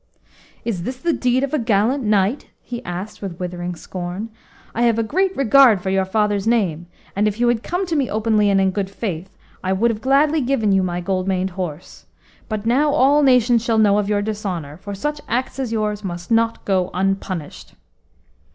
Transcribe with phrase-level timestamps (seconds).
[0.65, 4.31] "Is this the deed of a gallant knight?" he asked with withering scorn
[4.73, 7.95] "I have a great regard for your father's name, and if you had come to
[7.95, 9.29] me openly and in good faith,
[9.63, 12.07] I would gladly have given you my gold maned horse.
[12.49, 16.31] But now all nations shall know of your dishonour, for such acts as yours must
[16.31, 17.75] not go unpunished."